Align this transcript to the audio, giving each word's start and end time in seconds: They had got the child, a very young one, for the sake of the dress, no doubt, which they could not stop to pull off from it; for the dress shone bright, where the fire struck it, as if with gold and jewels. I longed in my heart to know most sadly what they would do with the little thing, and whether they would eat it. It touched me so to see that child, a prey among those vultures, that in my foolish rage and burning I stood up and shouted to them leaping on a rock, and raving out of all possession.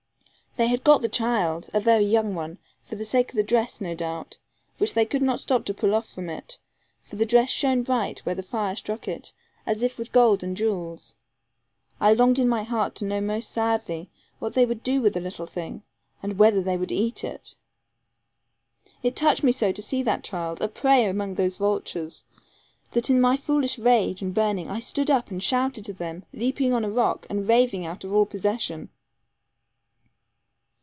They 0.57 0.67
had 0.67 0.83
got 0.83 1.01
the 1.01 1.07
child, 1.07 1.69
a 1.73 1.79
very 1.79 2.03
young 2.03 2.35
one, 2.35 2.57
for 2.83 2.95
the 2.97 3.05
sake 3.05 3.29
of 3.29 3.37
the 3.37 3.41
dress, 3.43 3.79
no 3.79 3.95
doubt, 3.95 4.37
which 4.79 4.93
they 4.93 5.05
could 5.05 5.21
not 5.21 5.39
stop 5.39 5.63
to 5.63 5.73
pull 5.73 5.95
off 5.95 6.09
from 6.09 6.29
it; 6.29 6.59
for 7.03 7.15
the 7.15 7.25
dress 7.25 7.49
shone 7.49 7.83
bright, 7.83 8.19
where 8.25 8.35
the 8.35 8.43
fire 8.43 8.75
struck 8.75 9.07
it, 9.07 9.31
as 9.65 9.81
if 9.81 9.97
with 9.97 10.11
gold 10.11 10.43
and 10.43 10.57
jewels. 10.57 11.15
I 12.01 12.11
longed 12.13 12.37
in 12.37 12.49
my 12.49 12.63
heart 12.63 12.95
to 12.95 13.05
know 13.05 13.21
most 13.21 13.49
sadly 13.49 14.09
what 14.39 14.51
they 14.51 14.65
would 14.65 14.83
do 14.83 14.99
with 14.99 15.13
the 15.13 15.21
little 15.21 15.45
thing, 15.45 15.83
and 16.21 16.37
whether 16.37 16.61
they 16.61 16.75
would 16.75 16.91
eat 16.91 17.23
it. 17.23 17.55
It 19.01 19.15
touched 19.15 19.45
me 19.45 19.53
so 19.53 19.71
to 19.71 19.81
see 19.81 20.03
that 20.03 20.21
child, 20.21 20.59
a 20.61 20.67
prey 20.67 21.05
among 21.05 21.35
those 21.35 21.55
vultures, 21.55 22.25
that 22.91 23.09
in 23.09 23.21
my 23.21 23.37
foolish 23.37 23.79
rage 23.79 24.21
and 24.21 24.33
burning 24.33 24.69
I 24.69 24.79
stood 24.81 25.09
up 25.09 25.31
and 25.31 25.41
shouted 25.41 25.85
to 25.85 25.93
them 25.93 26.25
leaping 26.33 26.73
on 26.73 26.83
a 26.83 26.89
rock, 26.89 27.25
and 27.29 27.47
raving 27.47 27.85
out 27.85 28.03
of 28.03 28.11
all 28.11 28.25
possession. 28.25 28.89